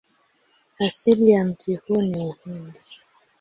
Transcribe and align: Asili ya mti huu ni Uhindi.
Asili 0.79 1.31
ya 1.31 1.43
mti 1.45 1.75
huu 1.75 2.01
ni 2.01 2.19
Uhindi. 2.25 2.79